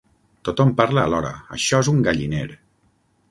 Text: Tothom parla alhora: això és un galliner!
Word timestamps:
Tothom 0.47 0.71
parla 0.79 1.03
alhora: 1.09 1.33
això 1.57 1.81
és 1.85 1.91
un 1.93 2.01
galliner! 2.09 2.47